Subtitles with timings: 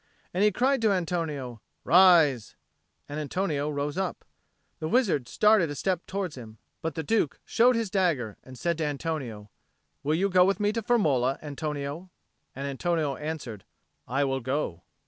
[0.33, 2.55] And he cried to Antonio, "Rise."
[3.07, 4.25] And Antonio rose up.
[4.79, 8.79] The wizard started a step towards him; but the Duke showed his dagger, and said
[8.79, 9.51] to Antonio,
[10.01, 12.09] "Will you go with me to Firmola, Antonio?"
[12.55, 13.63] And Antonio answered,
[14.07, 14.81] "I will go."